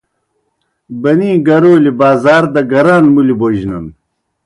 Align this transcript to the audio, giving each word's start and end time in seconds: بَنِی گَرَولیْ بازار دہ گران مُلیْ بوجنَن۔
بَنِی 1.01 1.31
گَرَولیْ 1.47 1.91
بازار 1.99 2.43
دہ 2.53 2.61
گران 2.71 3.03
مُلیْ 3.13 3.35
بوجنَن۔ 3.39 3.85